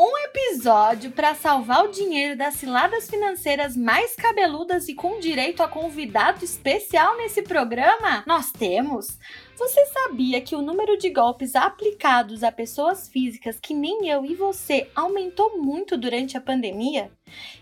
[0.00, 5.66] Um episódio para salvar o dinheiro das ciladas financeiras mais cabeludas e com direito a
[5.66, 8.22] convidado especial nesse programa?
[8.24, 9.18] Nós temos.
[9.56, 14.36] Você sabia que o número de golpes aplicados a pessoas físicas que nem eu e
[14.36, 17.10] você aumentou muito durante a pandemia?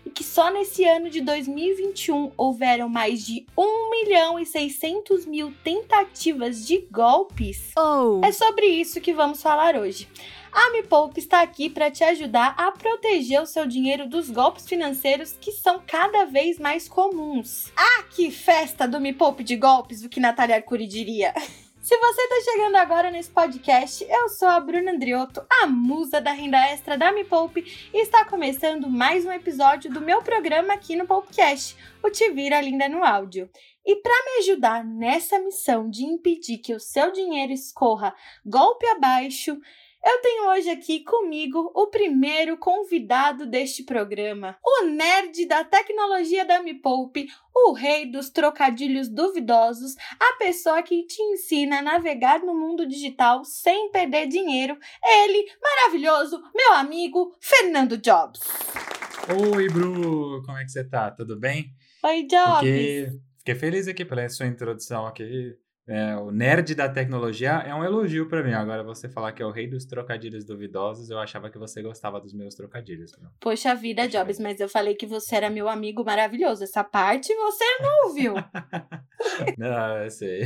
[0.05, 5.51] E que só nesse ano de 2021 houveram mais de 1 milhão e 600 mil
[5.63, 7.71] tentativas de golpes?
[7.75, 8.21] Oh.
[8.23, 10.07] É sobre isso que vamos falar hoje.
[10.51, 14.67] A Me Poupe está aqui para te ajudar a proteger o seu dinheiro dos golpes
[14.67, 17.71] financeiros que são cada vez mais comuns.
[17.75, 21.33] Ah, que festa do Me Poupe de golpes, o que Natália Arcuri diria.
[21.81, 26.33] Se você está chegando agora nesse podcast, eu sou a Bruna Andriotto, a musa da
[26.33, 30.97] renda extra da Me Poupe, e está começando mais um episódio do meu programa aqui
[30.97, 33.49] no Poupecast, o Te Vira Linda no Áudio.
[33.85, 38.13] E para me ajudar nessa missão de impedir que o seu dinheiro escorra
[38.45, 39.57] golpe abaixo,
[40.09, 46.63] eu tenho hoje aqui comigo o primeiro convidado deste programa, o nerd da tecnologia da
[46.63, 52.55] Me Poupe, o rei dos trocadilhos duvidosos, a pessoa que te ensina a navegar no
[52.55, 58.39] mundo digital sem perder dinheiro, ele, maravilhoso, meu amigo Fernando Jobs.
[59.53, 61.11] Oi, Bru, como é que você tá?
[61.11, 61.73] Tudo bem?
[62.01, 62.59] Oi, Jobs.
[62.59, 63.07] Fiquei,
[63.39, 65.57] fiquei feliz aqui pela sua introdução aqui.
[65.87, 68.51] É, o nerd da tecnologia é um elogio pra mim.
[68.51, 72.19] Agora, você falar que é o rei dos trocadilhos duvidosos, eu achava que você gostava
[72.19, 73.11] dos meus trocadilhos.
[73.39, 76.63] Poxa vida, Poxa Jobs, mas eu falei que você era meu amigo maravilhoso.
[76.63, 78.33] Essa parte você não ouviu.
[79.57, 80.43] Não, eu sei.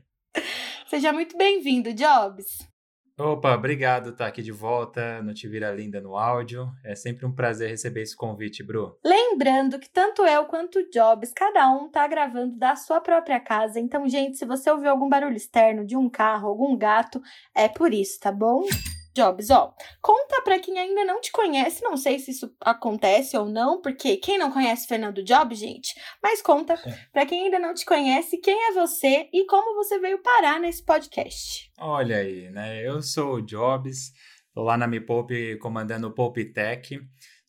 [0.86, 2.73] Seja muito bem-vindo, Jobs.
[3.16, 6.68] Opa, obrigado estar aqui de volta no Te Vira Linda no áudio.
[6.82, 8.98] É sempre um prazer receber esse convite, Bru.
[9.04, 13.78] Lembrando que tanto eu quanto o Jobs, cada um tá gravando da sua própria casa.
[13.78, 17.22] Então, gente, se você ouvir algum barulho externo de um carro, algum gato,
[17.54, 18.64] é por isso, tá bom?
[19.16, 23.46] Jobs, ó, conta pra quem ainda não te conhece, não sei se isso acontece ou
[23.46, 26.76] não, porque quem não conhece Fernando Jobs, gente, mas conta
[27.12, 30.84] pra quem ainda não te conhece quem é você e como você veio parar nesse
[30.84, 31.70] podcast.
[31.78, 32.84] Olha aí, né?
[32.84, 34.12] Eu sou o Jobs,
[34.52, 37.00] tô lá na Me Poupe comandando o Poupe Tech.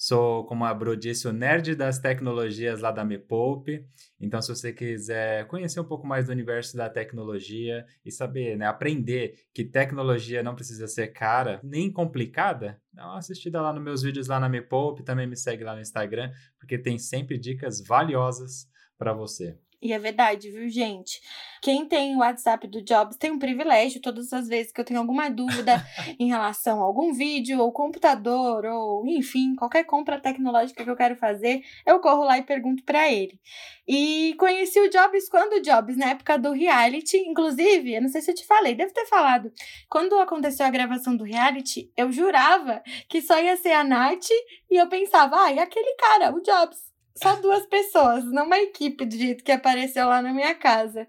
[0.08, 3.84] Sou, como a Bru disse, o nerd das tecnologias lá da Me Poupe.
[4.22, 8.68] Então, se você quiser conhecer um pouco mais do universo da tecnologia e saber, né,
[8.68, 14.04] aprender que tecnologia não precisa ser cara nem complicada, dá uma assistida lá nos meus
[14.04, 17.82] vídeos lá na Me Poupe, também me segue lá no Instagram, porque tem sempre dicas
[17.82, 18.68] valiosas
[19.00, 19.58] para você.
[19.82, 21.22] E é verdade, viu, gente?
[21.62, 25.00] Quem tem o WhatsApp do Jobs tem um privilégio todas as vezes que eu tenho
[25.00, 25.84] alguma dúvida
[26.20, 31.16] em relação a algum vídeo, ou computador, ou enfim, qualquer compra tecnológica que eu quero
[31.16, 33.40] fazer, eu corro lá e pergunto para ele.
[33.88, 38.22] E conheci o Jobs quando o Jobs, na época do reality, inclusive, eu não sei
[38.22, 39.52] se eu te falei, devo ter falado.
[39.90, 44.30] Quando aconteceu a gravação do reality, eu jurava que só ia ser a Nath
[44.70, 49.06] e eu pensava, ah, e aquele cara, o Jobs só duas pessoas, não uma equipe
[49.06, 51.08] do jeito que apareceu lá na minha casa.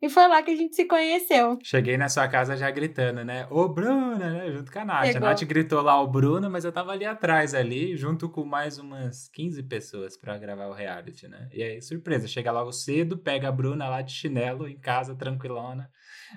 [0.00, 1.58] E foi lá que a gente se conheceu.
[1.60, 3.48] Cheguei na sua casa já gritando, né?
[3.50, 4.52] Ô, Bruna, né?
[4.52, 5.12] Junto com a Nath.
[5.12, 5.26] Pegou.
[5.26, 8.78] A Nath gritou lá o Bruno, mas eu tava ali atrás, ali, junto com mais
[8.78, 11.48] umas 15 pessoas pra gravar o reality, né?
[11.52, 15.90] E aí, surpresa, chega logo cedo, pega a Bruna lá de chinelo, em casa, tranquilona.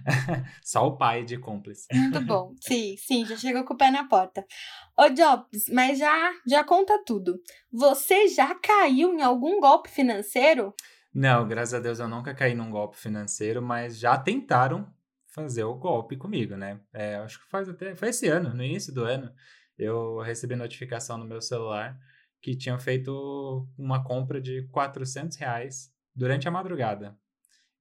[0.63, 1.88] Só o pai de cúmplice.
[1.94, 2.53] Muito bom.
[2.62, 4.46] Sim, sim, já chegou com o pé na porta.
[4.97, 7.40] Ô, Jobs, mas já, já conta tudo.
[7.72, 10.74] Você já caiu em algum golpe financeiro?
[11.13, 14.88] Não, graças a Deus eu nunca caí num golpe financeiro, mas já tentaram
[15.28, 16.79] fazer o golpe comigo, né?
[16.94, 17.96] É, acho que faz até.
[17.96, 19.31] Foi esse ano, no início do ano,
[19.78, 21.97] eu recebi notificação no meu celular
[22.41, 27.17] que tinham feito uma compra de 400 reais durante a madrugada.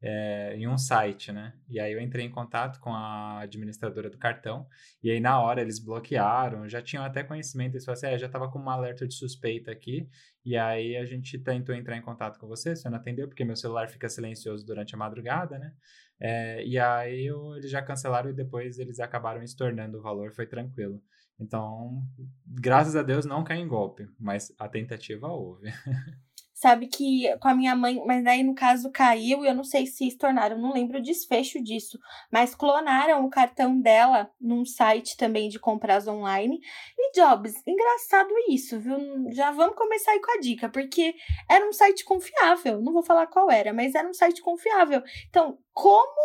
[0.02, 1.52] É, em um site, né?
[1.68, 4.66] E aí eu entrei em contato com a administradora do cartão,
[5.02, 8.26] e aí na hora eles bloquearam, já tinham até conhecimento, eles falaram assim, é, já
[8.26, 10.08] estava com uma alerta de suspeita aqui,
[10.44, 13.56] e aí a gente tentou entrar em contato com você, você não atendeu, porque meu
[13.56, 15.72] celular fica silencioso durante a madrugada, né?
[16.18, 20.46] É, e aí eu- eles já cancelaram e depois eles acabaram estornando o valor, foi
[20.46, 21.02] tranquilo.
[21.38, 22.02] Então,
[22.46, 25.64] graças a Deus não caí em golpe, mas a tentativa houve.
[26.60, 29.86] sabe que com a minha mãe, mas daí no caso caiu e eu não sei
[29.86, 31.98] se se tornaram, não lembro o desfecho disso,
[32.30, 36.60] mas clonaram o cartão dela num site também de compras online.
[36.98, 38.98] E Jobs, engraçado isso, viu?
[39.32, 41.14] Já vamos começar aí com a dica, porque
[41.48, 45.02] era um site confiável, não vou falar qual era, mas era um site confiável.
[45.30, 46.20] Então, como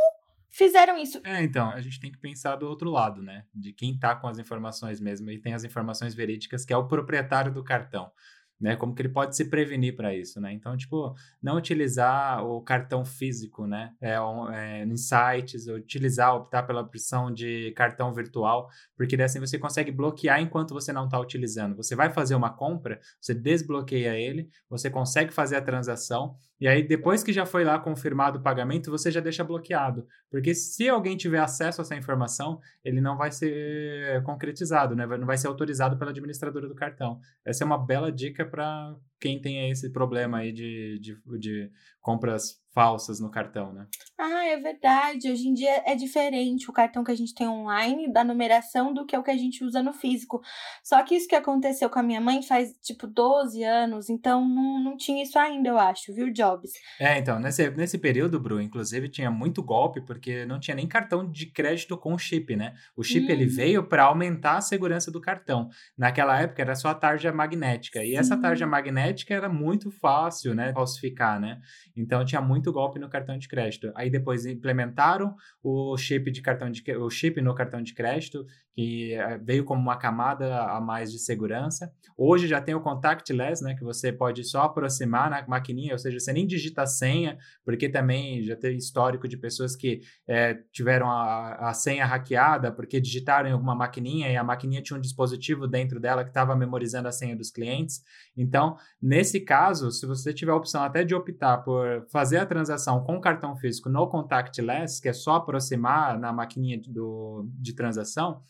[0.50, 1.22] fizeram isso.
[1.24, 3.46] É, então, a gente tem que pensar do outro lado, né?
[3.54, 6.90] De quem tá com as informações mesmo e tem as informações verídicas, que é o
[6.90, 8.12] proprietário do cartão
[8.60, 8.76] né?
[8.76, 10.52] Como que ele pode se prevenir para isso, né?
[10.54, 13.94] Então, tipo, não utilizar o cartão físico, né?
[14.02, 14.16] É,
[14.54, 20.42] é, em sites, utilizar, optar pela opção de cartão virtual, porque assim você consegue bloquear
[20.42, 21.76] enquanto você não está utilizando.
[21.76, 26.82] Você vai fazer uma compra, você desbloqueia ele, você consegue fazer a transação, e aí
[26.82, 30.08] depois que já foi lá confirmado o pagamento, você já deixa bloqueado.
[30.32, 35.06] Porque se alguém tiver acesso a essa informação, ele não vai ser concretizado, né?
[35.06, 37.20] Não vai ser autorizado pela administradora do cartão.
[37.44, 41.70] Essa é uma bela dica para quem tem esse problema aí de, de, de
[42.00, 43.88] compras falsas no cartão, né?
[44.20, 45.32] Ah, é verdade.
[45.32, 49.06] Hoje em dia é diferente o cartão que a gente tem online da numeração do
[49.06, 50.42] que o que a gente usa no físico.
[50.84, 54.84] Só que isso que aconteceu com a minha mãe faz tipo 12 anos, então não,
[54.84, 56.74] não tinha isso ainda, eu acho, viu, Jobs?
[57.00, 61.30] É, então, nesse, nesse período, Bru, inclusive tinha muito golpe porque não tinha nem cartão
[61.32, 62.74] de crédito com chip, né?
[62.96, 63.56] O chip ele uhum.
[63.56, 65.70] veio para aumentar a segurança do cartão.
[65.98, 68.18] Naquela época era só a tarja magnética e Sim.
[68.18, 71.62] essa tarja magnética era muito fácil, né, falsificar, né?
[71.96, 73.92] Então tinha muito golpe no cartão de crédito.
[73.96, 79.14] Aí depois implementaram o chip de cartão de o chip no cartão de crédito, que
[79.14, 81.94] eh, veio como uma camada a mais de segurança.
[82.18, 86.20] Hoje já tem o contactless, né, que você pode só aproximar na maquininha, ou seja,
[86.20, 91.10] você nem digita a senha, porque também já tem histórico de pessoas que é, tiveram
[91.10, 95.68] a, a senha hackeada porque digitaram em alguma maquininha e a maquininha tinha um dispositivo
[95.68, 98.04] dentro dela que estava memorizando a senha dos clientes.
[98.36, 103.04] Então, nesse caso, se você tiver a opção até de optar por fazer a transação
[103.06, 108.42] com cartão físico no contactless, que é só aproximar na maquininha do, de transação,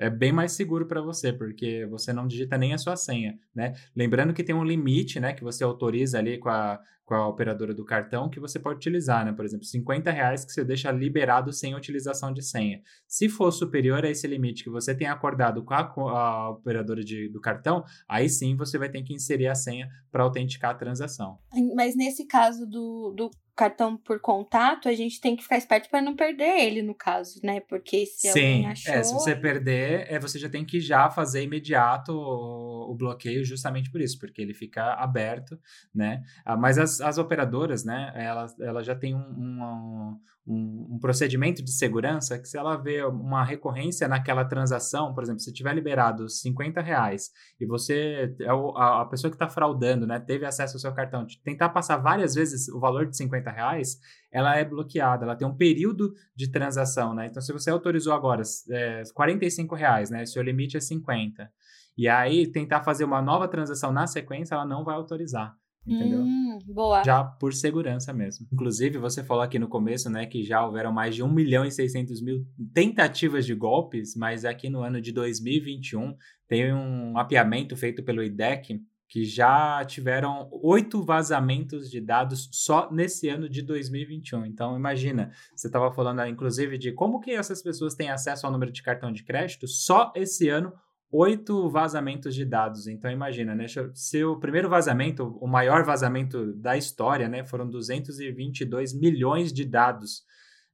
[0.00, 3.74] é bem mais seguro para você, porque você não digita nem a sua senha, né?
[3.94, 7.74] Lembrando que tem um limite, né, que você autoriza ali com a, com a operadora
[7.74, 9.32] do cartão que você pode utilizar, né?
[9.32, 12.80] Por exemplo, 50 reais que você deixa liberado sem utilização de senha.
[13.08, 17.28] Se for superior a esse limite que você tem acordado com a, a operadora de,
[17.28, 21.36] do cartão, aí sim você vai ter que inserir a senha para autenticar a transação.
[21.74, 23.28] Mas nesse caso do, do
[23.60, 27.38] cartão por contato, a gente tem que ficar esperto para não perder ele, no caso,
[27.44, 27.60] né?
[27.60, 28.94] Porque se Sim, achou...
[28.94, 33.44] é, se você perder, é, você já tem que já fazer imediato o, o, bloqueio
[33.44, 35.58] justamente por isso, porque ele fica aberto,
[35.94, 36.22] né?
[36.42, 41.62] Ah, mas as, as operadoras, né, elas, elas já têm um, um, um, um, procedimento
[41.62, 46.28] de segurança que se ela vê uma recorrência naquela transação, por exemplo, se tiver liberado
[46.28, 47.30] 50 reais
[47.60, 51.26] e você, é a, a pessoa que está fraudando, né, teve acesso ao seu cartão,
[51.44, 53.98] tentar passar várias vezes o valor de 50 reais,
[54.32, 57.26] ela é bloqueada, ela tem um período de transação, né?
[57.26, 61.50] Então, se você autorizou agora é, 45 reais, né, seu limite é 50,
[61.98, 66.20] e aí tentar fazer uma nova transação na sequência, ela não vai autorizar entendeu?
[66.20, 67.02] Hum, boa.
[67.04, 68.46] Já por segurança mesmo.
[68.52, 71.70] Inclusive, você falou aqui no começo, né, que já houveram mais de 1 milhão e
[71.70, 76.14] 600 mil tentativas de golpes, mas aqui no ano de 2021
[76.46, 78.80] tem um mapeamento feito pelo IDEC
[79.10, 84.46] que já tiveram oito vazamentos de dados só nesse ano de 2021.
[84.46, 88.70] Então, imagina, você estava falando, inclusive, de como que essas pessoas têm acesso ao número
[88.70, 90.72] de cartão de crédito só esse ano
[91.10, 92.86] oito vazamentos de dados.
[92.86, 93.66] Então, imagina, né?
[93.94, 97.44] Se o primeiro vazamento, o maior vazamento da história, né?
[97.44, 100.22] Foram 222 milhões de dados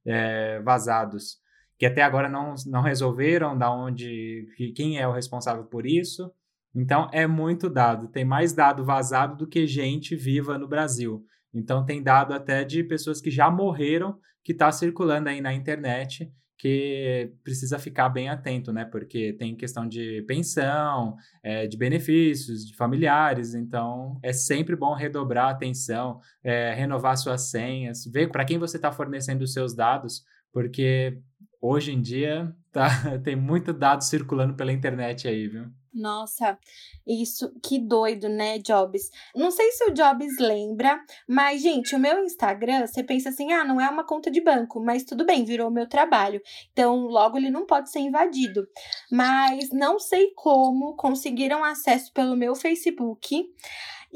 [0.05, 1.37] é, vazados,
[1.77, 6.31] que até agora não, não resolveram da onde, quem é o responsável por isso.
[6.75, 8.07] Então, é muito dado.
[8.07, 11.25] Tem mais dado vazado do que gente viva no Brasil.
[11.53, 16.31] Então, tem dado até de pessoas que já morreram, que está circulando aí na internet
[16.57, 18.83] que precisa ficar bem atento, né?
[18.83, 25.47] Porque tem questão de pensão, é, de benefícios, de familiares, então é sempre bom redobrar
[25.47, 30.23] a atenção, é, renovar suas senhas, ver para quem você está fornecendo os seus dados,
[30.51, 31.19] porque
[31.67, 32.87] hoje em dia tá,
[33.23, 35.65] tem muito dado circulando pela internet aí, viu?
[35.97, 36.59] Nossa,
[37.07, 39.09] isso que doido, né, Jobs?
[39.35, 43.63] Não sei se o Jobs lembra, mas, gente, o meu Instagram, você pensa assim, ah,
[43.63, 46.39] não é uma conta de banco, mas tudo bem, virou meu trabalho.
[46.71, 48.67] Então, logo ele não pode ser invadido.
[49.11, 53.43] Mas não sei como conseguiram acesso pelo meu Facebook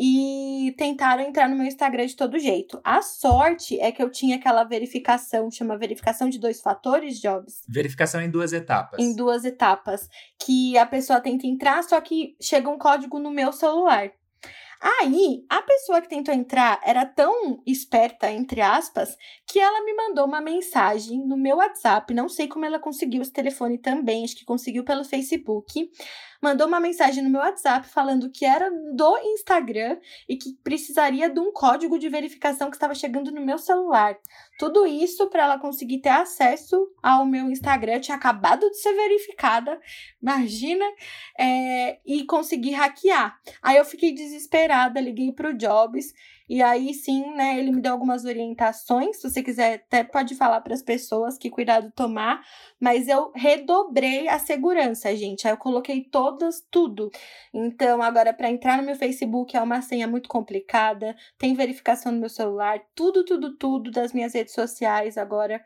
[0.03, 2.81] e tentaram entrar no meu Instagram de todo jeito.
[2.83, 7.61] A sorte é que eu tinha aquela verificação, chama verificação de dois fatores, Jobs.
[7.69, 8.99] Verificação em duas etapas.
[8.99, 10.09] Em duas etapas,
[10.43, 14.11] que a pessoa tenta entrar, só que chega um código no meu celular.
[14.81, 19.15] Aí, a pessoa que tentou entrar era tão esperta, entre aspas,
[19.45, 22.11] que ela me mandou uma mensagem no meu WhatsApp.
[22.15, 25.91] Não sei como ela conseguiu esse telefone também, acho que conseguiu pelo Facebook
[26.41, 31.39] mandou uma mensagem no meu WhatsApp falando que era do Instagram e que precisaria de
[31.39, 34.17] um código de verificação que estava chegando no meu celular.
[34.57, 37.99] Tudo isso para ela conseguir ter acesso ao meu Instagram.
[37.99, 39.79] tinha acabado de ser verificada,
[40.21, 40.85] imagina,
[41.37, 43.39] é, e conseguir hackear.
[43.61, 46.13] Aí eu fiquei desesperada, liguei para o Jobs
[46.51, 49.21] e aí sim, né, ele me deu algumas orientações.
[49.21, 52.41] Se você quiser, até pode falar para as pessoas que cuidado tomar,
[52.77, 55.47] mas eu redobrei a segurança, gente.
[55.47, 57.09] Aí eu coloquei todas, tudo.
[57.53, 62.19] Então, agora para entrar no meu Facebook é uma senha muito complicada, tem verificação no
[62.19, 65.63] meu celular, tudo, tudo, tudo das minhas redes sociais agora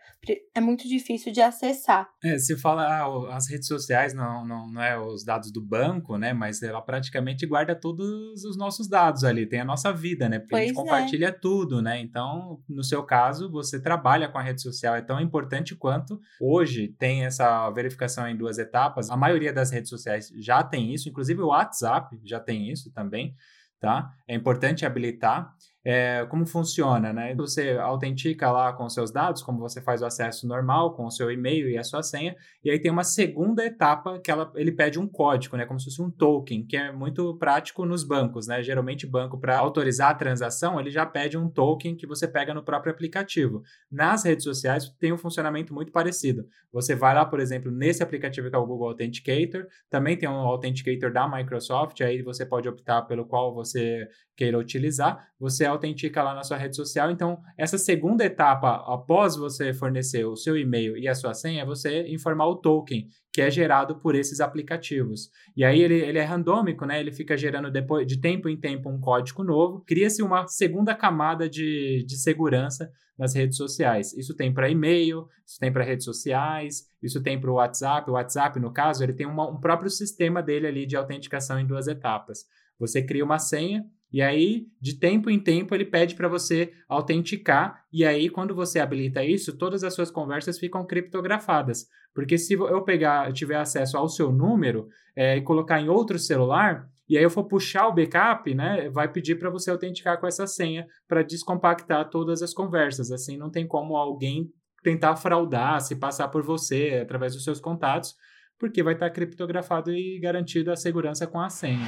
[0.54, 2.08] é muito difícil de acessar.
[2.24, 6.16] É, se fala ah, as redes sociais não, não, não é os dados do banco,
[6.16, 10.38] né, mas ela praticamente guarda todos os nossos dados ali, tem a nossa vida, né?
[10.38, 10.84] Porque pois é.
[10.84, 12.00] compartilha tudo, né?
[12.00, 16.90] Então, no seu caso, você trabalha com a rede social, é tão importante quanto hoje
[17.00, 19.10] tem essa verificação em duas etapas.
[19.10, 23.36] A maioria das redes sociais já tem isso, inclusive o WhatsApp já tem isso também,
[23.80, 24.14] tá?
[24.28, 25.54] É importante habilitar
[25.86, 27.36] é, como funciona, né?
[27.36, 31.30] Você autentica lá com seus dados, como você faz o acesso normal, com o seu
[31.32, 35.00] e-mail e a sua senha, e aí tem uma segunda etapa que ela, ele pede
[35.00, 35.64] um código, né?
[35.64, 38.64] Como se fosse um token, que é muito prático nos bancos, né?
[38.64, 42.64] Geralmente, banco, para autorizar a transação, ele já pede um token que você pega no
[42.64, 43.62] próprio aplicativo.
[43.92, 46.48] Nas redes sociais, tem um funcionamento muito parecido.
[46.74, 50.34] Você vai lá, por exemplo, nesse aplicativo que é o Google Authenticator, também tem um
[50.34, 56.34] Authenticator da Microsoft, aí você pode optar pelo qual você queira utilizar, você autentica lá
[56.34, 57.10] na sua rede social.
[57.10, 61.66] Então, essa segunda etapa, após você fornecer o seu e-mail e a sua senha, é
[61.66, 65.30] você informar o token, que é gerado por esses aplicativos.
[65.56, 67.00] E aí ele, ele é randômico, né?
[67.00, 69.84] Ele fica gerando depois, de tempo em tempo um código novo.
[69.86, 74.14] Cria-se uma segunda camada de, de segurança nas redes sociais.
[74.14, 78.10] Isso tem para e-mail, isso tem para redes sociais, isso tem para o WhatsApp.
[78.10, 81.66] O WhatsApp, no caso, ele tem uma, um próprio sistema dele ali de autenticação em
[81.66, 82.46] duas etapas.
[82.78, 87.84] Você cria uma senha e aí, de tempo em tempo, ele pede para você autenticar.
[87.92, 91.86] E aí, quando você habilita isso, todas as suas conversas ficam criptografadas.
[92.14, 96.88] Porque se eu pegar, tiver acesso ao seu número é, e colocar em outro celular,
[97.10, 100.48] e aí eu for puxar o backup, né, vai pedir para você autenticar com essa
[100.48, 103.12] senha para descompactar todas as conversas.
[103.12, 104.50] Assim, não tem como alguém
[104.82, 108.16] tentar fraudar, se passar por você através dos seus contatos,
[108.58, 111.86] porque vai estar criptografado e garantido a segurança com a senha.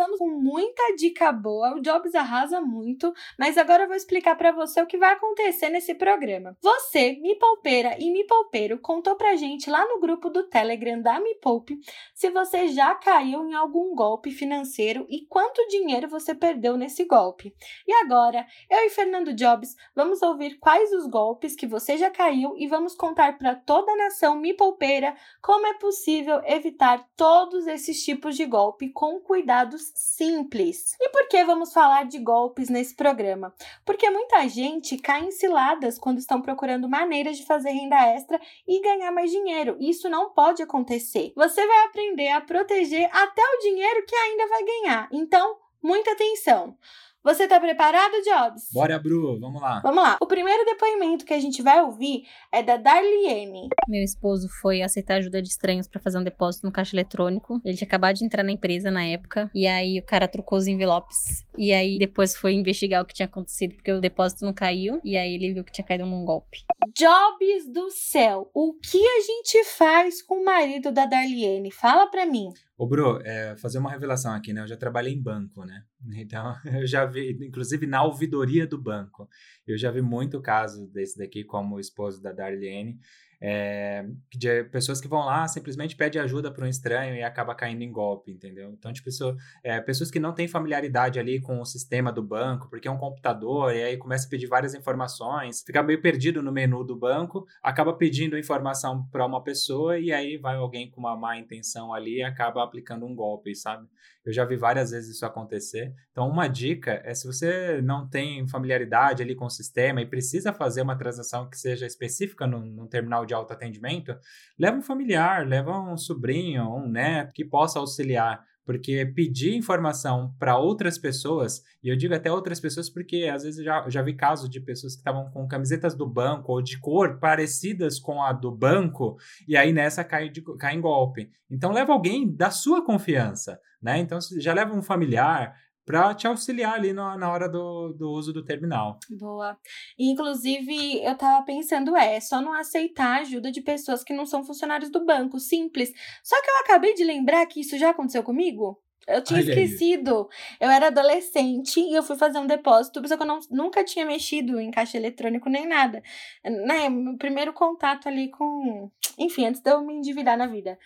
[0.00, 1.74] Começamos com muita dica boa.
[1.76, 5.68] O Jobs arrasa muito, mas agora eu vou explicar para você o que vai acontecer
[5.68, 6.56] nesse programa.
[6.62, 11.20] Você, Me Poupeira e Me Poupeiro, contou pra gente lá no grupo do Telegram da
[11.20, 11.78] Me Poupe
[12.14, 17.54] se você já caiu em algum golpe financeiro e quanto dinheiro você perdeu nesse golpe.
[17.86, 22.54] E agora, eu e Fernando Jobs vamos ouvir quais os golpes que você já caiu
[22.56, 28.02] e vamos contar para toda a nação Me Poupeira como é possível evitar todos esses
[28.02, 30.96] tipos de golpe com cuidados simples.
[31.00, 33.54] E por que vamos falar de golpes nesse programa?
[33.84, 38.80] Porque muita gente cai em ciladas quando estão procurando maneiras de fazer renda extra e
[38.80, 39.76] ganhar mais dinheiro.
[39.80, 41.32] Isso não pode acontecer.
[41.36, 45.08] Você vai aprender a proteger até o dinheiro que ainda vai ganhar.
[45.12, 46.76] Então, muita atenção.
[47.22, 48.68] Você tá preparado, Jobs?
[48.72, 49.80] Bora, Bru, vamos lá.
[49.80, 50.16] Vamos lá.
[50.22, 53.68] O primeiro depoimento que a gente vai ouvir é da Darliene.
[53.86, 57.60] Meu esposo foi aceitar ajuda de estranhos para fazer um depósito no caixa eletrônico.
[57.62, 59.50] Ele tinha acabado de entrar na empresa na época.
[59.54, 61.44] E aí o cara trocou os envelopes.
[61.58, 64.98] E aí depois foi investigar o que tinha acontecido, porque o depósito não caiu.
[65.04, 66.64] E aí ele viu que tinha caído num golpe.
[66.96, 71.70] Jobs do céu, o que a gente faz com o marido da Darliene?
[71.70, 72.50] Fala pra mim.
[72.80, 74.62] Ô, Bro, é, fazer uma revelação aqui, né?
[74.62, 75.84] Eu já trabalhei em banco, né?
[76.16, 79.28] Então, eu já vi, inclusive na ouvidoria do banco,
[79.66, 82.98] eu já vi muito caso desse daqui, como o esposo da Darlene,
[83.40, 87.82] é, de pessoas que vão lá, simplesmente pede ajuda para um estranho e acaba caindo
[87.82, 88.70] em golpe, entendeu?
[88.70, 92.68] Então, tipo, pessoa, é, pessoas que não têm familiaridade ali com o sistema do banco,
[92.68, 96.52] porque é um computador, e aí começa a pedir várias informações, fica meio perdido no
[96.52, 101.16] menu do banco, acaba pedindo informação para uma pessoa e aí vai alguém com uma
[101.16, 103.88] má intenção ali e acaba aplicando um golpe, sabe?
[104.24, 105.94] Eu já vi várias vezes isso acontecer.
[106.10, 110.52] Então, uma dica é se você não tem familiaridade ali com o sistema e precisa
[110.52, 114.14] fazer uma transação que seja específica num, terminal de autoatendimento,
[114.58, 120.56] leva um familiar, leva um sobrinho, um neto que possa auxiliar Porque pedir informação para
[120.56, 124.02] outras pessoas, e eu digo até outras pessoas porque às vezes eu já, eu já
[124.02, 128.22] vi casos de pessoas que estavam com camisetas do banco ou de cor parecidas com
[128.22, 129.16] a do banco,
[129.48, 131.30] e aí nessa cai, de, cai em golpe.
[131.50, 133.98] Então leva alguém da sua confiança, né?
[133.98, 135.54] Então já leva um familiar,
[135.90, 138.98] para te auxiliar ali na, na hora do, do uso do terminal.
[139.10, 139.58] Boa.
[139.98, 144.44] Inclusive, eu tava pensando, é, só não aceitar a ajuda de pessoas que não são
[144.44, 145.92] funcionários do banco, simples.
[146.22, 148.80] Só que eu acabei de lembrar que isso já aconteceu comigo.
[149.08, 149.64] Eu tinha Olha aí.
[149.64, 150.28] esquecido.
[150.60, 154.06] Eu era adolescente e eu fui fazer um depósito, só que eu não, nunca tinha
[154.06, 156.02] mexido em caixa eletrônico nem nada.
[156.44, 156.88] Né?
[156.88, 158.88] Meu primeiro contato ali com.
[159.18, 160.78] Enfim, antes de eu me endividar na vida.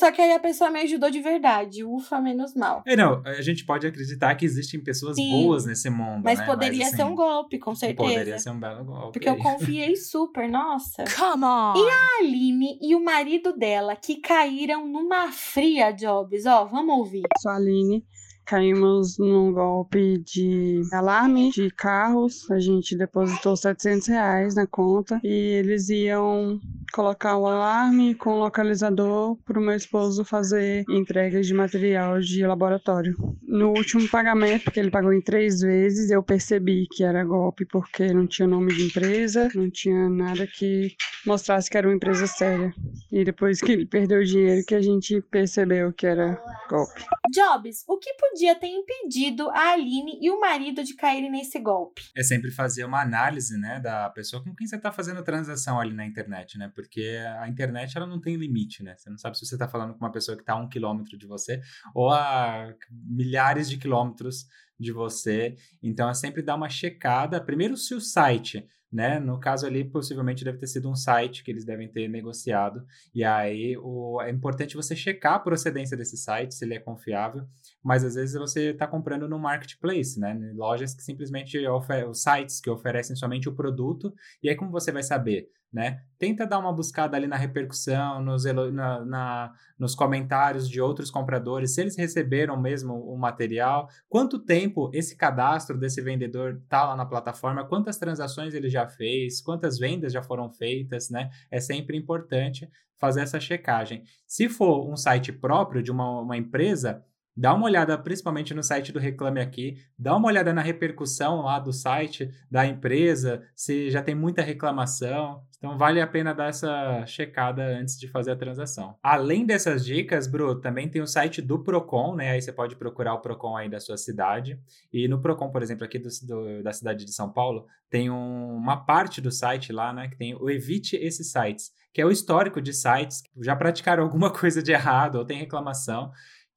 [0.00, 1.84] Só que aí a pessoa me ajudou de verdade.
[1.84, 2.82] Ufa, menos mal.
[2.86, 6.46] É, não, a gente pode acreditar que existem pessoas Sim, boas nesse mundo, Mas né?
[6.46, 8.08] poderia assim, ser um golpe, com certeza.
[8.08, 9.12] Poderia ser um belo golpe.
[9.12, 11.04] Porque eu confiei super, nossa.
[11.18, 11.74] Come on!
[11.74, 16.46] A Aline e o marido dela que caíram numa fria, Jobs.
[16.46, 17.24] Ó, vamos ouvir.
[17.38, 18.02] sou a Aline.
[18.50, 22.50] Caímos num golpe de alarme de carros.
[22.50, 26.58] A gente depositou 700 reais na conta e eles iam
[26.92, 33.14] colocar o alarme com localizador para o meu esposo fazer entregas de material de laboratório.
[33.46, 38.12] No último pagamento, que ele pagou em três vezes, eu percebi que era golpe porque
[38.12, 42.74] não tinha nome de empresa, não tinha nada que mostrasse que era uma empresa séria.
[43.12, 46.36] E depois que ele perdeu o dinheiro, que a gente percebeu que era
[46.68, 47.04] golpe.
[47.32, 52.02] Jobs, o que podia ter impedido a Aline e o marido de caírem nesse golpe?
[52.16, 55.92] É sempre fazer uma análise, né, da pessoa com quem você está fazendo transação ali
[55.92, 56.70] na internet, né?
[56.74, 58.94] Porque a internet, ela não tem limite, né?
[58.96, 61.18] Você não sabe se você está falando com uma pessoa que está a um quilômetro
[61.18, 61.60] de você
[61.94, 64.46] ou a milhares de quilômetros
[64.78, 65.54] de você.
[65.82, 67.40] Então, é sempre dar uma checada.
[67.40, 69.20] Primeiro, se o site né?
[69.20, 72.84] No caso ali, possivelmente deve ter sido um site que eles devem ter negociado.
[73.14, 77.46] E aí o, é importante você checar a procedência desse site, se ele é confiável.
[77.82, 80.38] Mas às vezes você está comprando no marketplace, né?
[80.54, 84.12] Lojas que simplesmente oferecem, sites que oferecem somente o produto.
[84.42, 85.48] E aí, como você vai saber?
[85.72, 86.02] Né?
[86.18, 91.74] Tenta dar uma buscada ali na repercussão, nos, na, na, nos comentários de outros compradores,
[91.74, 97.06] se eles receberam mesmo o material, quanto tempo esse cadastro desse vendedor está lá na
[97.06, 101.30] plataforma, quantas transações ele já fez, quantas vendas já foram feitas, né?
[101.48, 102.68] É sempre importante
[103.00, 104.02] fazer essa checagem.
[104.26, 107.02] Se for um site próprio de uma, uma empresa,
[107.36, 111.58] Dá uma olhada principalmente no site do Reclame Aqui, dá uma olhada na repercussão lá
[111.58, 115.42] do site da empresa, se já tem muita reclamação.
[115.56, 118.96] Então vale a pena dar essa checada antes de fazer a transação.
[119.02, 122.30] Além dessas dicas, Bru, também tem o site do Procon, né?
[122.30, 124.58] Aí você pode procurar o Procon aí da sua cidade.
[124.92, 128.56] E no Procon, por exemplo, aqui do, do, da cidade de São Paulo, tem um,
[128.56, 130.08] uma parte do site lá, né?
[130.08, 134.02] Que tem o Evite esses sites, que é o histórico de sites que já praticaram
[134.02, 136.10] alguma coisa de errado ou tem reclamação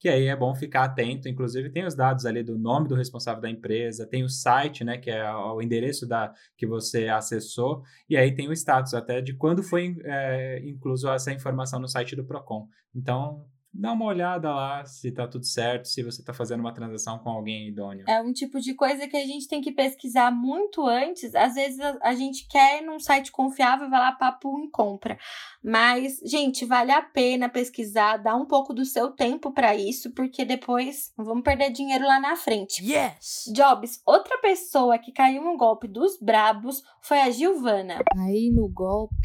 [0.04, 1.30] que aí é bom ficar atento.
[1.30, 4.98] Inclusive, tem os dados ali do nome do responsável da empresa, tem o site, né,
[4.98, 9.34] que é o endereço da que você acessou, e aí tem o status até de
[9.34, 12.68] quando foi é, incluso essa informação no site do Procon.
[12.94, 17.18] Então, dá uma olhada lá se tá tudo certo, se você tá fazendo uma transação
[17.18, 18.06] com alguém idôneo.
[18.08, 21.34] É um tipo de coisa que a gente tem que pesquisar muito antes.
[21.34, 25.18] Às vezes a, a gente quer ir num site confiável, vai lá, papo e compra.
[25.64, 30.46] Mas, gente, vale a pena pesquisar, dar um pouco do seu tempo para isso, porque
[30.46, 32.84] depois não vamos perder dinheiro lá na frente.
[32.84, 33.52] Yes!
[33.54, 38.00] Jobs, outra pessoa que caiu no golpe dos brabos foi a Gilvana.
[38.18, 39.16] Aí no golpe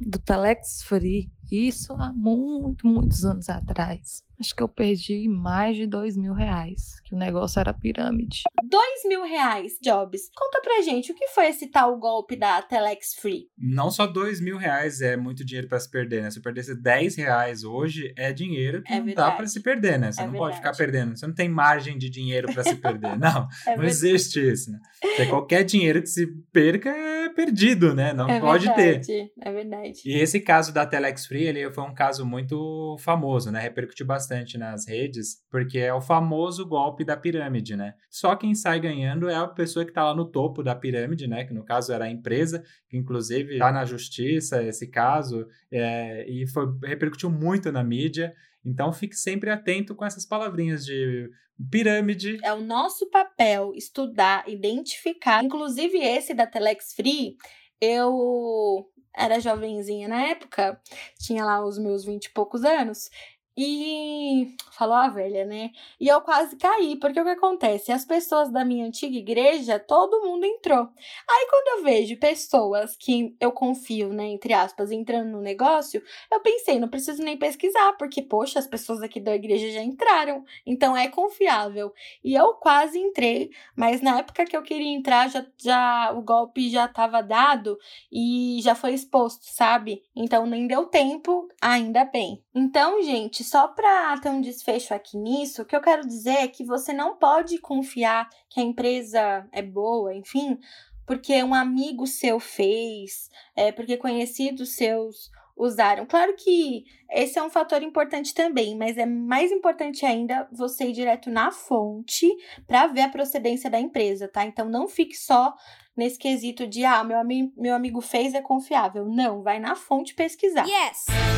[0.00, 4.22] do Telex Free, isso há muito, muitos anos atrás.
[4.40, 8.42] Acho que eu perdi mais de dois mil reais, que o negócio era pirâmide.
[8.64, 10.30] Dois mil reais, Jobs.
[10.36, 13.48] Conta pra gente, o que foi esse tal golpe da Telex Free?
[13.58, 16.30] Não só dois mil reais é muito dinheiro para se perder, né?
[16.30, 19.36] Se eu perdesse 10 reais hoje, é dinheiro que É não dá verdade.
[19.36, 20.10] para se perder, né?
[20.12, 20.92] Você É não pode ficar verdade.
[20.92, 21.16] perdendo.
[21.18, 23.14] Você não tem margem de dinheiro para se perder.
[23.18, 24.78] Não, É não existe isso, né?
[25.00, 28.12] Porque qualquer dinheiro que se perca é perdido, né?
[28.12, 28.98] Não é pode ter.
[29.00, 30.00] verdade, É verdade.
[30.04, 33.60] E esse caso da Telex Free, ele foi um caso muito famoso, né?
[33.60, 34.23] Repercutiu bastante
[34.58, 37.94] nas redes, porque é o famoso golpe da pirâmide, né?
[38.10, 41.44] Só quem sai ganhando é a pessoa que está lá no topo da pirâmide, né?
[41.44, 46.46] Que no caso era a empresa, que inclusive está na justiça esse caso, é, e
[46.46, 48.34] foi, repercutiu muito na mídia.
[48.64, 51.30] Então fique sempre atento com essas palavrinhas de
[51.70, 52.38] pirâmide.
[52.42, 55.44] É o nosso papel estudar, identificar.
[55.44, 57.36] Inclusive, esse da Telex Free,
[57.80, 60.80] eu era jovenzinha na época,
[61.20, 63.08] tinha lá os meus vinte e poucos anos.
[63.56, 65.70] E falou a velha, né?
[66.00, 67.92] E eu quase caí, porque o que acontece?
[67.92, 70.88] As pessoas da minha antiga igreja, todo mundo entrou.
[71.30, 76.40] Aí quando eu vejo pessoas que eu confio, né, entre aspas, entrando no negócio, eu
[76.40, 80.96] pensei, não preciso nem pesquisar, porque poxa, as pessoas aqui da igreja já entraram, então
[80.96, 81.92] é confiável.
[82.24, 86.68] E eu quase entrei, mas na época que eu queria entrar, já, já o golpe
[86.68, 87.78] já estava dado
[88.10, 90.02] e já foi exposto, sabe?
[90.16, 92.42] Então nem deu tempo, ainda bem.
[92.52, 96.48] Então, gente, só para ter um desfecho aqui nisso, o que eu quero dizer é
[96.48, 100.58] que você não pode confiar que a empresa é boa, enfim,
[101.06, 106.04] porque um amigo seu fez, é, porque conhecidos seus usaram.
[106.06, 110.92] Claro que esse é um fator importante também, mas é mais importante ainda você ir
[110.92, 112.28] direto na fonte
[112.66, 114.44] para ver a procedência da empresa, tá?
[114.44, 115.54] Então não fique só
[115.96, 119.06] nesse quesito de ah, meu, ami meu amigo fez é confiável.
[119.06, 120.66] Não, vai na fonte pesquisar.
[120.66, 121.33] Yes!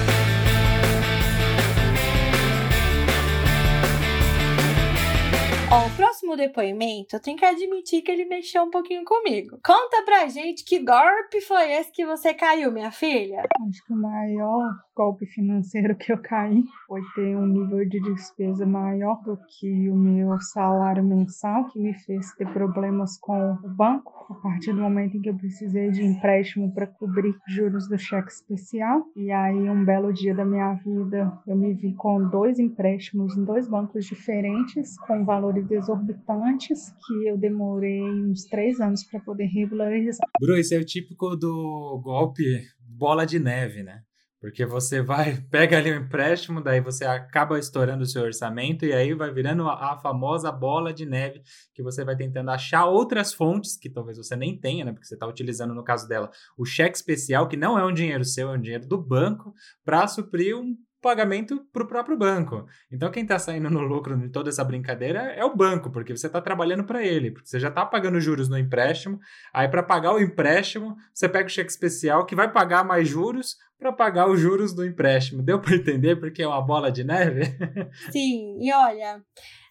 [5.69, 9.59] Ó, o próximo depoimento, eu tenho que admitir que ele mexeu um pouquinho comigo.
[9.65, 13.43] Conta pra gente que golpe foi esse que você caiu, minha filha?
[13.69, 18.65] Acho que o maior golpe financeiro que eu caí foi ter um nível de despesa
[18.65, 24.15] maior do que o meu salário mensal, que me fez ter problemas com o banco
[24.31, 28.31] a partir do momento em que eu precisei de empréstimo para cobrir juros do cheque
[28.31, 29.05] especial.
[29.15, 33.45] E aí, um belo dia da minha vida, eu me vi com dois empréstimos em
[33.45, 40.27] dois bancos diferentes, com valores exorbitantes, que eu demorei uns três anos para poder regularizar.
[40.41, 42.43] Bru, esse é o típico do golpe
[42.81, 44.01] bola de neve, né?
[44.41, 48.93] Porque você vai, pega ali um empréstimo, daí você acaba estourando o seu orçamento e
[48.93, 51.43] aí vai virando a, a, famosa bola de neve
[51.75, 54.93] que você vai tentando achar outras fontes que talvez você nem tenha, né?
[54.93, 58.25] Porque você está utilizando, no caso dela, o cheque especial, que não é um dinheiro
[58.25, 59.53] seu, é um dinheiro do banco,
[59.85, 62.67] para suprir um pagamento para o próprio banco.
[62.91, 66.27] Então, quem está saindo no lucro de toda essa brincadeira é o banco, porque você
[66.27, 69.19] está trabalhando para ele, porque você já está pagando juros no empréstimo.
[69.53, 73.57] Aí, para pagar o empréstimo, você pega o cheque especial que vai pagar mais juros
[73.79, 75.43] para pagar os juros do empréstimo.
[75.43, 77.43] Deu para entender porque é uma bola de neve?
[78.11, 79.23] Sim, e olha,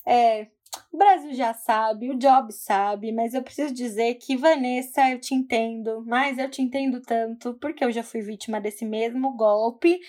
[0.07, 0.47] é,
[0.91, 5.33] o Brasil já sabe, o Job sabe, mas eu preciso dizer que, Vanessa, eu te
[5.33, 9.99] entendo, mas eu te entendo tanto porque eu já fui vítima desse mesmo golpe.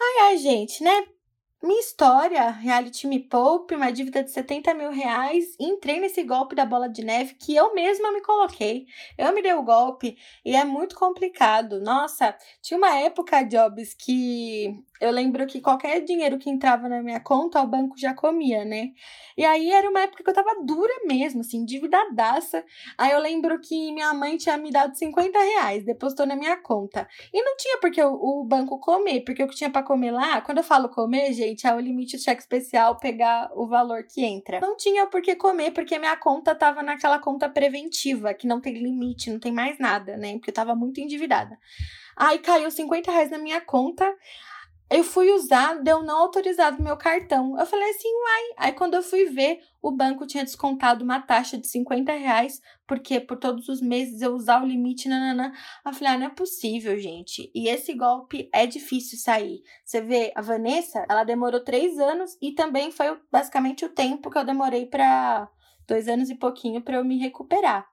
[0.00, 1.06] Ai, ai, gente, né?
[1.60, 6.64] Minha história, reality me poupe, uma dívida de 70 mil reais, entrei nesse golpe da
[6.64, 8.86] bola de neve que eu mesma me coloquei.
[9.18, 11.80] Eu me dei o golpe e é muito complicado.
[11.80, 17.18] Nossa, tinha uma época, Jobs, que eu lembro que qualquer dinheiro que entrava na minha
[17.18, 18.90] conta, o banco já comia, né?
[19.36, 22.64] E aí era uma época que eu tava dura mesmo, assim, endividadaça.
[22.96, 27.08] Aí eu lembro que minha mãe tinha me dado 50 reais, depositou na minha conta.
[27.32, 30.40] E não tinha porque o, o banco comer, porque o que tinha para comer lá,
[30.40, 34.24] quando eu falo comer, gente, é o limite do cheque especial pegar o valor que
[34.24, 34.60] entra.
[34.60, 38.74] Não tinha por que comer, porque minha conta tava naquela conta preventiva, que não tem
[38.74, 40.32] limite, não tem mais nada, né?
[40.34, 41.58] Porque eu tava muito endividada.
[42.16, 44.04] Aí caiu 50 reais na minha conta.
[44.90, 47.58] Eu fui usar, deu não autorizado meu cartão.
[47.58, 48.42] Eu falei assim, uai.
[48.56, 53.20] Aí quando eu fui ver, o banco tinha descontado uma taxa de 50 reais, porque
[53.20, 55.52] por todos os meses eu usar o limite, nananã.
[55.84, 57.50] Eu falei, ah, não é possível, gente.
[57.54, 59.62] E esse golpe é difícil sair.
[59.84, 64.38] Você vê, a Vanessa, ela demorou três anos e também foi basicamente o tempo que
[64.38, 65.50] eu demorei para
[65.86, 67.86] dois anos e pouquinho para eu me recuperar.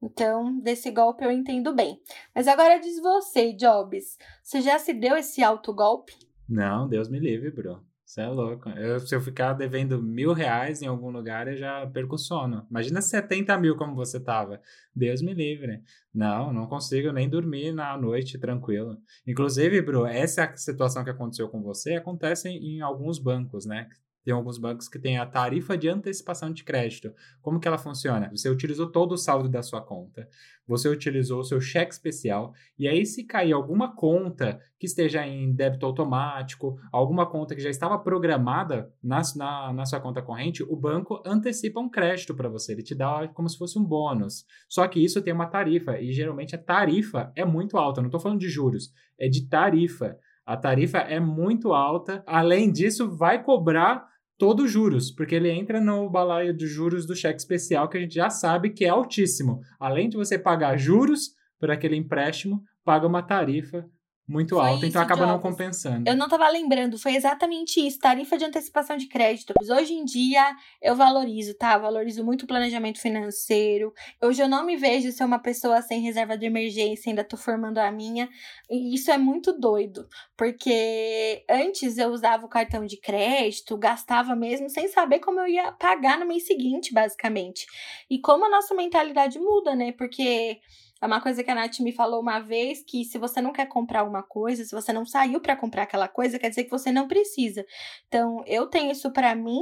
[0.00, 2.00] Então, desse golpe eu entendo bem.
[2.34, 6.27] Mas agora diz você, Jobs, você já se deu esse autogolpe?
[6.48, 7.84] Não, Deus me livre, bro.
[8.04, 8.70] Você é louco.
[8.70, 12.66] Eu, se eu ficar devendo mil reais em algum lugar, eu já perco o sono.
[12.70, 14.62] Imagina 70 mil como você tava.
[14.96, 15.82] Deus me livre.
[16.14, 18.96] Não, não consigo nem dormir na noite tranquilo.
[19.26, 23.88] Inclusive, bro, essa situação que aconteceu com você acontece em alguns bancos, né?
[24.28, 27.14] Tem alguns bancos que têm a tarifa de antecipação de crédito.
[27.40, 28.28] Como que ela funciona?
[28.30, 30.28] Você utilizou todo o saldo da sua conta,
[30.66, 35.50] você utilizou o seu cheque especial, e aí se cair alguma conta que esteja em
[35.50, 40.76] débito automático, alguma conta que já estava programada na, na, na sua conta corrente, o
[40.76, 44.44] banco antecipa um crédito para você, ele te dá como se fosse um bônus.
[44.68, 48.20] Só que isso tem uma tarifa, e geralmente a tarifa é muito alta, não estou
[48.20, 50.18] falando de juros, é de tarifa.
[50.44, 52.24] A tarifa é muito alta.
[52.26, 57.16] Além disso, vai cobrar todos os juros, porque ele entra no balaio de juros do
[57.16, 59.60] cheque especial, que a gente já sabe que é altíssimo.
[59.78, 63.84] Além de você pagar juros por aquele empréstimo, paga uma tarifa
[64.28, 65.50] muito Foi alta, então acaba não Jobs.
[65.50, 66.08] compensando.
[66.08, 69.54] Eu não tava lembrando, foi exatamente isso, tarifa de antecipação de crédito.
[69.70, 71.78] Hoje em dia eu valorizo, tá?
[71.78, 73.92] Valorizo muito o planejamento financeiro.
[74.22, 77.78] Hoje eu não me vejo ser uma pessoa sem reserva de emergência, ainda tô formando
[77.78, 78.28] a minha.
[78.70, 84.68] E isso é muito doido, porque antes eu usava o cartão de crédito, gastava mesmo
[84.68, 87.66] sem saber como eu ia pagar no mês seguinte, basicamente.
[88.10, 89.92] E como a nossa mentalidade muda, né?
[89.92, 90.60] Porque
[91.00, 93.66] é uma coisa que a Nath me falou uma vez, que se você não quer
[93.66, 96.90] comprar uma coisa, se você não saiu para comprar aquela coisa, quer dizer que você
[96.90, 97.64] não precisa.
[98.08, 99.60] Então, eu tenho isso para mim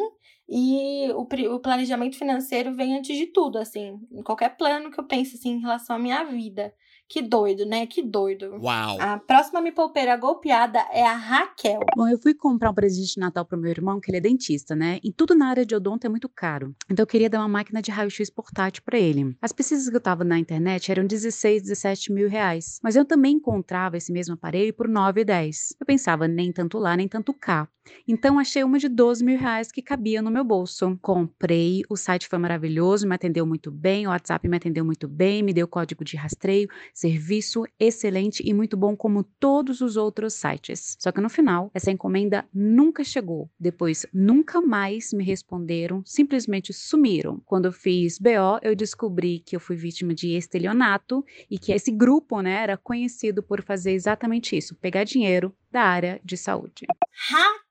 [0.48, 5.04] e o, o planejamento financeiro vem antes de tudo, assim, em qualquer plano que eu
[5.04, 6.72] pense assim em relação à minha vida.
[7.08, 7.86] Que doido, né?
[7.86, 8.58] Que doido.
[8.60, 9.00] Uau!
[9.00, 11.80] A próxima me poupeira golpeada é a Raquel.
[11.96, 14.74] Bom, eu fui comprar um presente de Natal pro meu irmão, que ele é dentista,
[14.74, 14.98] né?
[15.02, 16.74] E tudo na área de odonto é muito caro.
[16.90, 19.36] Então eu queria dar uma máquina de raio-x portátil pra ele.
[19.40, 22.80] As pesquisas que eu tava na internet eram 16, 17 mil reais.
[22.82, 25.76] Mas eu também encontrava esse mesmo aparelho por 9 e 10.
[25.80, 27.68] Eu pensava, nem tanto lá, nem tanto cá.
[28.06, 30.98] Então achei uma de 12 mil reais que cabia no meu bolso.
[31.00, 35.42] Comprei, o site foi maravilhoso, me atendeu muito bem, o WhatsApp me atendeu muito bem,
[35.42, 40.96] me deu código de rastreio, serviço excelente e muito bom como todos os outros sites.
[40.98, 43.50] Só que no final, essa encomenda nunca chegou.
[43.60, 47.38] Depois, nunca mais me responderam, simplesmente sumiram.
[47.44, 51.90] Quando eu fiz BO, eu descobri que eu fui vítima de estelionato e que esse
[51.90, 56.86] grupo, né, era conhecido por fazer exatamente isso, pegar dinheiro da área de saúde.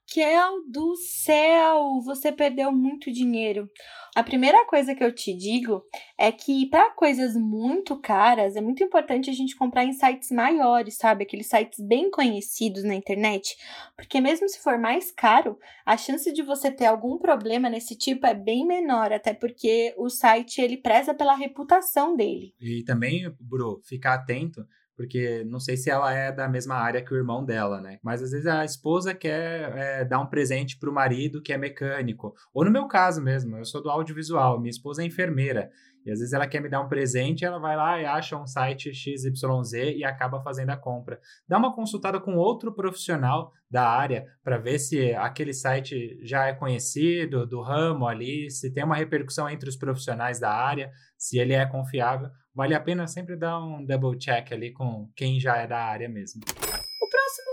[0.05, 3.69] Raquel do céu, você perdeu muito dinheiro.
[4.15, 5.83] A primeira coisa que eu te digo
[6.17, 10.95] é que para coisas muito caras é muito importante a gente comprar em sites maiores,
[10.95, 11.23] sabe?
[11.23, 13.57] Aqueles sites bem conhecidos na internet,
[13.97, 18.25] porque mesmo se for mais caro, a chance de você ter algum problema nesse tipo
[18.25, 22.53] é bem menor, até porque o site ele preza pela reputação dele.
[22.61, 24.65] E também, Bru, ficar atento,
[24.95, 27.99] porque não sei se ela é da mesma área que o irmão dela, né?
[28.03, 32.33] Mas às vezes a esposa quer é, dar um presente pro marido que é mecânico.
[32.53, 35.69] Ou no meu caso mesmo, eu sou do audiovisual, minha esposa é enfermeira.
[36.05, 38.45] E às vezes ela quer me dar um presente, ela vai lá e acha um
[38.45, 41.19] site XYZ e acaba fazendo a compra.
[41.47, 46.53] Dá uma consultada com outro profissional da área para ver se aquele site já é
[46.53, 51.53] conhecido, do ramo ali, se tem uma repercussão entre os profissionais da área, se ele
[51.53, 52.29] é confiável.
[52.55, 56.07] Vale a pena sempre dar um double check ali com quem já é da área
[56.07, 56.41] mesmo.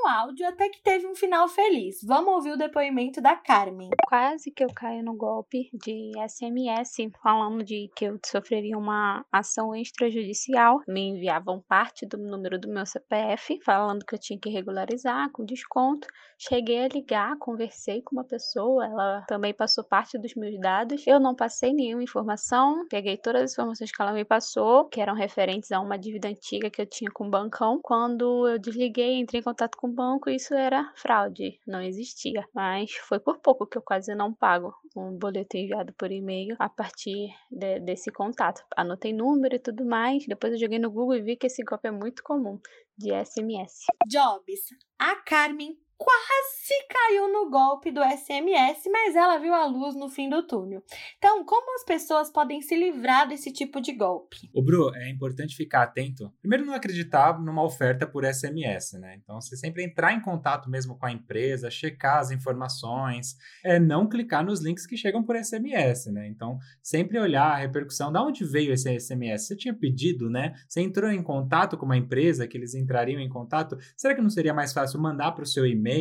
[0.06, 2.00] Áudio até que teve um final feliz.
[2.04, 3.90] Vamos ouvir o depoimento da Carmen.
[4.08, 9.74] Quase que eu caio no golpe de SMS, falando de que eu sofreria uma ação
[9.74, 10.80] extrajudicial.
[10.88, 15.44] Me enviavam parte do número do meu CPF, falando que eu tinha que regularizar com
[15.44, 16.08] desconto.
[16.38, 21.06] Cheguei a ligar, conversei com uma pessoa, ela também passou parte dos meus dados.
[21.06, 25.14] Eu não passei nenhuma informação, peguei todas as informações que ela me passou, que eram
[25.14, 27.78] referentes a uma dívida antiga que eu tinha com o bancão.
[27.82, 32.44] Quando eu desliguei, entrei em contato com banco, isso era fraude, não existia.
[32.54, 36.68] Mas foi por pouco que eu quase não pago um boleto enviado por e-mail a
[36.68, 38.62] partir de- desse contato.
[38.76, 41.88] Anotei número e tudo mais, depois eu joguei no Google e vi que esse golpe
[41.88, 42.58] é muito comum
[42.96, 43.84] de SMS.
[44.08, 44.60] Jobs,
[44.98, 46.52] a Carmen quase
[46.88, 50.82] caiu no golpe do SMS, mas ela viu a luz no fim do túnel.
[51.18, 54.50] Então, como as pessoas podem se livrar desse tipo de golpe?
[54.54, 56.32] O Bru, é importante ficar atento.
[56.40, 59.16] Primeiro, não acreditar numa oferta por SMS, né?
[59.22, 64.08] Então, você sempre entrar em contato mesmo com a empresa, checar as informações, é não
[64.08, 66.26] clicar nos links que chegam por SMS, né?
[66.28, 69.46] Então, sempre olhar a repercussão, da onde veio esse SMS?
[69.46, 70.54] Você tinha pedido, né?
[70.68, 73.76] Você entrou em contato com uma empresa que eles entrariam em contato?
[73.96, 75.91] Será que não seria mais fácil mandar para o seu e-mail?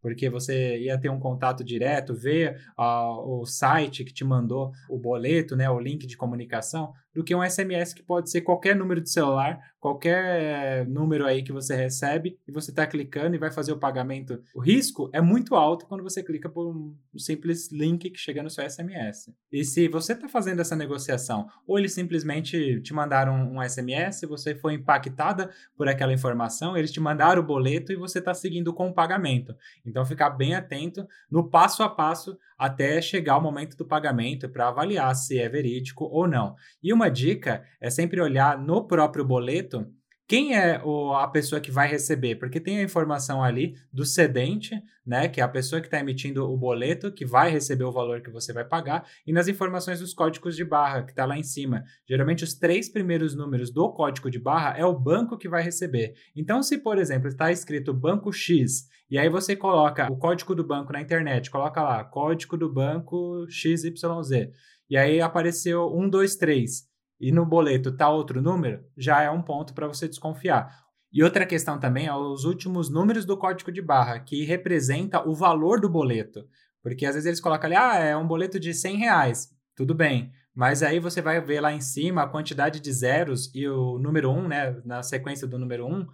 [0.00, 4.96] Porque você ia ter um contato direto, ver ah, o site que te mandou o
[4.96, 9.00] boleto, né, o link de comunicação, do que um SMS que pode ser qualquer número
[9.00, 13.72] de celular, qualquer número aí que você recebe e você está clicando e vai fazer
[13.72, 14.40] o pagamento.
[14.54, 18.48] O risco é muito alto quando você clica por um simples link que chega no
[18.48, 19.34] seu SMS.
[19.50, 24.54] E se você está fazendo essa negociação, ou eles simplesmente te mandaram um SMS, você
[24.54, 28.90] foi impactada por aquela informação, eles te mandaram o boleto e você está seguindo com
[28.90, 29.56] o pagamento.
[29.84, 34.68] Então, ficar bem atento no passo a passo até chegar o momento do pagamento para
[34.68, 36.56] avaliar se é verídico ou não.
[36.82, 39.86] E uma dica é sempre olhar no próprio boleto
[40.28, 44.78] quem é o, a pessoa que vai receber, porque tem a informação ali do cedente,
[45.04, 48.20] né, que é a pessoa que está emitindo o boleto, que vai receber o valor
[48.20, 51.42] que você vai pagar, e nas informações dos códigos de barra, que está lá em
[51.42, 51.82] cima.
[52.06, 56.12] Geralmente, os três primeiros números do código de barra é o banco que vai receber.
[56.36, 60.62] Então, se, por exemplo, está escrito banco X, e aí você coloca o código do
[60.62, 64.50] banco na internet, coloca lá, código do banco XYZ,
[64.90, 66.88] e aí apareceu 1, 2, 3
[67.20, 70.86] e no boleto tá outro número, já é um ponto para você desconfiar.
[71.12, 75.34] E outra questão também é os últimos números do código de barra, que representa o
[75.34, 76.46] valor do boleto.
[76.82, 79.48] Porque às vezes eles colocam ali, ah, é um boleto de 100 reais.
[79.74, 80.30] Tudo bem.
[80.54, 84.30] Mas aí você vai ver lá em cima a quantidade de zeros e o número
[84.30, 86.06] 1, né, na sequência do número 1,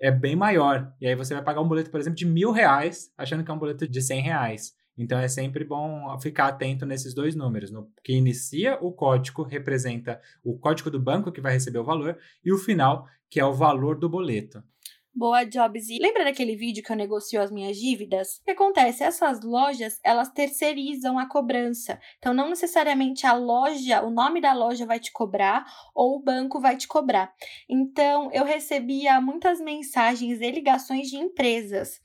[0.00, 0.92] é bem maior.
[1.00, 3.54] E aí você vai pagar um boleto, por exemplo, de mil reais, achando que é
[3.54, 4.72] um boleto de 100 reais.
[4.96, 7.70] Então é sempre bom ficar atento nesses dois números.
[7.70, 12.18] No que inicia o código representa o código do banco que vai receber o valor
[12.44, 14.62] e o final, que é o valor do boleto.
[15.12, 15.88] Boa, Jobs.
[15.88, 18.36] E lembra daquele vídeo que eu negocio as minhas dívidas?
[18.36, 19.02] O que acontece?
[19.02, 22.00] Essas lojas, elas terceirizam a cobrança.
[22.18, 26.60] Então, não necessariamente a loja, o nome da loja vai te cobrar ou o banco
[26.60, 27.34] vai te cobrar.
[27.68, 32.00] Então, eu recebia muitas mensagens e ligações de empresas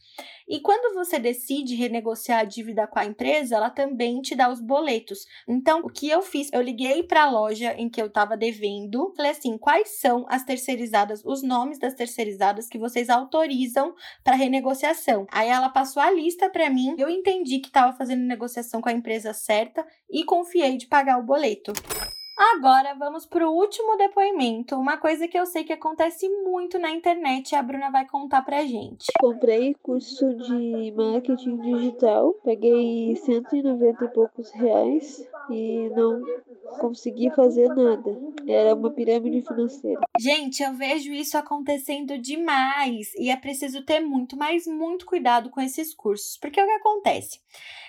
[0.47, 4.61] e quando você decide renegociar a dívida com a empresa, ela também te dá os
[4.61, 5.25] boletos.
[5.47, 6.49] Então, o que eu fiz?
[6.53, 10.43] Eu liguei para a loja em que eu estava devendo, falei assim: quais são as
[10.43, 15.25] terceirizadas, os nomes das terceirizadas que vocês autorizam para renegociação?
[15.31, 18.93] Aí ela passou a lista para mim, eu entendi que estava fazendo negociação com a
[18.93, 21.73] empresa certa e confiei de pagar o boleto.
[22.37, 26.91] Agora vamos para o último depoimento, uma coisa que eu sei que acontece muito na
[26.91, 29.05] internet e a Bruna vai contar pra gente.
[29.21, 36.21] Comprei curso de marketing digital, paguei 190 e poucos reais e não
[36.79, 38.17] consegui fazer nada.
[38.45, 40.01] Era uma pirâmide financeira.
[40.19, 45.61] Gente, eu vejo isso acontecendo demais e é preciso ter muito, mas muito cuidado com
[45.61, 47.39] esses cursos, porque o que acontece?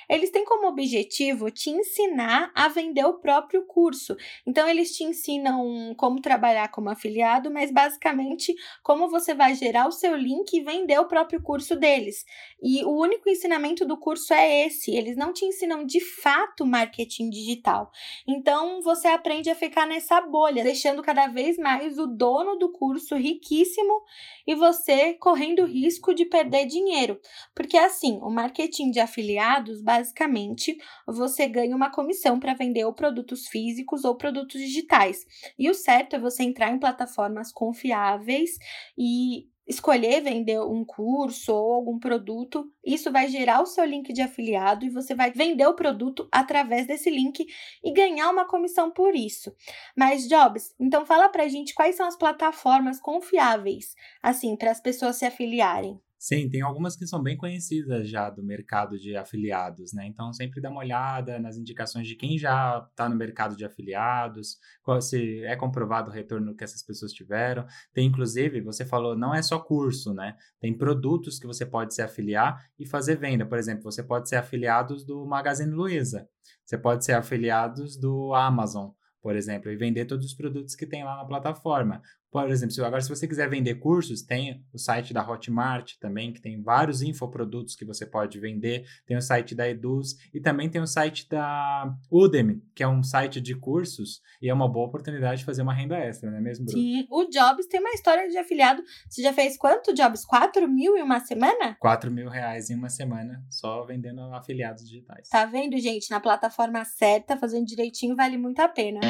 [0.09, 4.17] Eles têm como objetivo te ensinar a vender o próprio curso.
[4.47, 9.93] Então, eles te ensinam como trabalhar como afiliado, mas basicamente como você vai gerar o
[9.93, 12.25] seu link e vender o próprio curso deles.
[12.63, 14.95] E o único ensinamento do curso é esse.
[14.95, 17.91] Eles não te ensinam de fato marketing digital.
[18.27, 23.17] Então, você aprende a ficar nessa bolha, deixando cada vez mais o dono do curso
[23.17, 24.03] riquíssimo
[24.47, 27.21] e você correndo risco de perder dinheiro.
[27.55, 33.49] Porque assim, o marketing de afiliados, basicamente, você ganha uma comissão para vender ou produtos
[33.49, 35.25] físicos ou produtos digitais.
[35.59, 38.51] E o certo é você entrar em plataformas confiáveis
[38.97, 44.23] e escolher vender um curso ou algum produto, isso vai gerar o seu link de
[44.23, 47.45] afiliado e você vai vender o produto através desse link
[47.83, 49.53] e ganhar uma comissão por isso.
[49.97, 55.17] Mas Jobs, então fala pra gente quais são as plataformas confiáveis, assim, para as pessoas
[55.17, 56.01] se afiliarem.
[56.19, 60.07] Sim, tem algumas que são bem conhecidas já do mercado de afiliados, né?
[60.07, 64.59] Então sempre dá uma olhada nas indicações de quem já está no mercado de afiliados,
[65.03, 67.67] se é comprovado o retorno que essas pessoas tiveram.
[67.93, 70.37] Tem inclusive, você falou, não é só curso, né?
[70.59, 73.45] Tem produtos que você pode se afiliar e fazer venda.
[73.45, 76.27] Por exemplo, você pode ser afiliados do Magazine Luiza,
[76.65, 78.91] você pode ser afiliados do Amazon
[79.27, 82.01] por exemplo, e vender todos os produtos que tem lá na plataforma.
[82.43, 86.33] Por exemplo, se, agora se você quiser vender cursos, tem o site da Hotmart também,
[86.33, 90.69] que tem vários infoprodutos que você pode vender, tem o site da Eduz e também
[90.69, 94.87] tem o site da Udemy, que é um site de cursos e é uma boa
[94.87, 96.79] oportunidade de fazer uma renda extra, não é mesmo, Bruno?
[96.79, 98.83] Sim, o Jobs tem uma história de afiliado.
[99.09, 100.25] Você já fez quanto, Jobs?
[100.27, 101.77] 4 mil em uma semana?
[101.81, 105.29] 4 mil reais em uma semana, só vendendo afiliados digitais.
[105.31, 106.11] Tá vendo, gente?
[106.11, 109.01] Na plataforma certa, fazendo direitinho, vale muito a pena.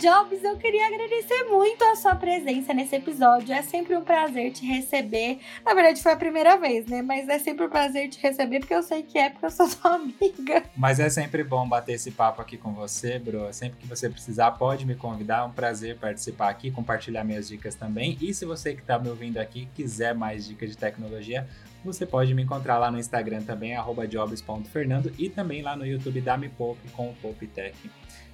[0.00, 3.52] Jobs, eu queria agradecer muito a sua presença nesse episódio.
[3.52, 5.40] É sempre um prazer te receber.
[5.64, 7.02] Na verdade, foi a primeira vez, né?
[7.02, 9.66] Mas é sempre um prazer te receber, porque eu sei que é, porque eu sou
[9.68, 10.62] sua amiga.
[10.76, 13.52] Mas é sempre bom bater esse papo aqui com você, Bro.
[13.52, 15.38] Sempre que você precisar, pode me convidar.
[15.38, 18.16] É um prazer participar aqui, compartilhar minhas dicas também.
[18.20, 21.44] E se você que está me ouvindo aqui quiser mais dicas de tecnologia,
[21.84, 23.74] você pode me encontrar lá no Instagram também,
[24.08, 27.76] jobs.fernando, e também lá no YouTube da Me Poupe com o Poupe Tech.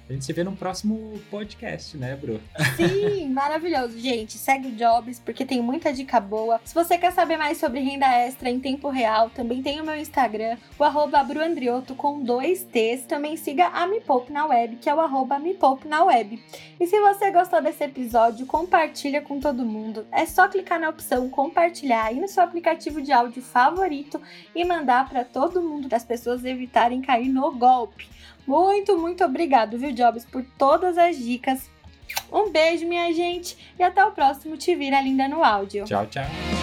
[0.07, 2.39] A gente se vê no próximo podcast, né, Bru?
[2.75, 3.97] Sim, maravilhoso.
[3.99, 6.61] Gente, segue o Jobs, porque tem muita dica boa.
[6.63, 9.95] Se você quer saber mais sobre renda extra em tempo real, também tem o meu
[9.95, 13.05] Instagram, o arroba bruandrioto com dois T's.
[13.07, 16.39] Também siga a Me Poupe na web, que é o arroba Me Poupe na web.
[16.79, 20.05] E se você gostou desse episódio, compartilha com todo mundo.
[20.11, 24.21] É só clicar na opção compartilhar aí no seu aplicativo de áudio favorito
[24.53, 28.07] e mandar para todo mundo, das pessoas evitarem cair no golpe.
[28.45, 31.69] Muito, muito obrigado, viu, Jobs, por todas as dicas.
[32.31, 35.85] Um beijo, minha gente, e até o próximo Te Vira Linda no Áudio.
[35.85, 36.54] Tchau, tchau.